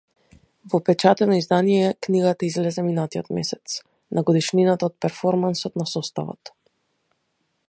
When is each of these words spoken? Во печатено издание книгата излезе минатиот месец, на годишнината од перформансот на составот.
Во 0.73 0.77
печатено 0.87 1.35
издание 1.41 1.91
книгата 2.07 2.47
излезе 2.49 2.85
минатиот 2.87 3.31
месец, 3.41 3.77
на 4.19 4.25
годишнината 4.31 4.91
од 4.93 4.99
перформансот 5.07 5.81
на 5.83 5.91
составот. 5.97 6.57